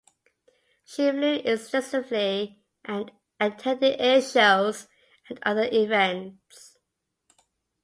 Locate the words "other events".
5.43-6.79